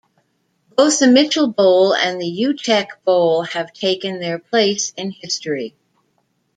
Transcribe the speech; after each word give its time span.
Both 0.75 0.97
the 0.97 1.05
Mitchell 1.07 1.47
Bowl 1.47 1.93
and 1.93 2.19
the 2.19 2.25
Uteck 2.25 2.87
Bowl 3.05 3.43
have 3.43 3.71
taken 3.71 4.17
their 4.19 4.39
place 4.39 4.93
in 4.97 5.11
history. 5.11 5.75